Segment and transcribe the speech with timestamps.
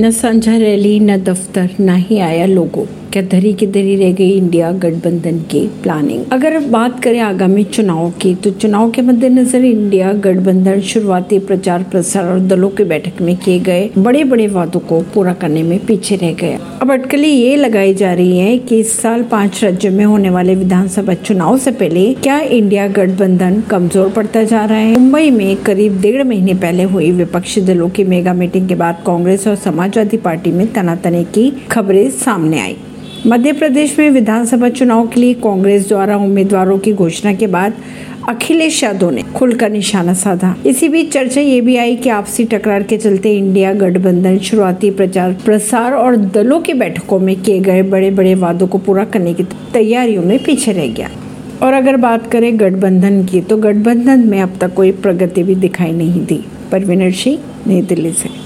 [0.00, 4.30] न साझा रैली न दफ्तर न ही आया लोगो। क्या धरी की धरी रह गई
[4.30, 10.12] इंडिया गठबंधन की प्लानिंग अगर बात करें आगामी चुनाव की तो चुनाव के मद्देनजर इंडिया
[10.12, 15.00] गठबंधन शुरुआती प्रचार प्रसार और दलों की बैठक में किए गए बड़े बड़े वादों को
[15.14, 18.92] पूरा करने में पीछे रह गया। अब अटकली ये लगाई जा रही है कि इस
[19.00, 24.42] साल पाँच राज्यों में होने वाले विधानसभा चुनाव से पहले क्या इंडिया गठबंधन कमज़ोर पड़ता
[24.42, 24.98] जा रहा है?
[24.98, 29.48] मुंबई में करीब डेढ़ महीने पहले हुई विपक्षी दलों की मेगा मीटिंग के बाद कांग्रेस
[29.48, 32.76] और समाजवादी पार्टी में तनातनी की खबरें सामने आई।
[33.26, 37.72] मध्य प्रदेश में विधानसभा चुनाव के लिए कांग्रेस द्वारा उम्मीदवारों की घोषणा के बाद
[38.28, 42.82] अखिलेश यादव ने खुलकर निशाना साधा। इसी बीच चर्चा ये भी आई कि आपसी टकरार
[42.82, 48.10] के चलते इंडिया गठबंधन, शुरुआती प्रचार प्रसार और दलों की बैठकों में किए गए बड़े
[48.10, 51.10] बड़े वादों को पूरा करने की तैयारियों में पीछे रह गया।
[51.62, 55.92] और अगर बात करें गठबंधन की तो गठबंधन में अब तक कोई प्रगति भी दिखाई
[55.92, 58.28] नहीं दी। परवीनर सिंह, नई दिल्ली से।